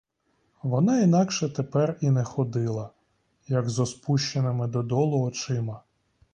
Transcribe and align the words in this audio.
Вона 0.63 0.99
інакше 1.01 1.49
тепер 1.49 1.97
і 2.01 2.09
не 2.11 2.23
ходила, 2.23 2.89
як 3.47 3.69
зо 3.69 3.85
спущеними 3.85 4.67
додолу 4.67 5.21
очима. 5.21 5.81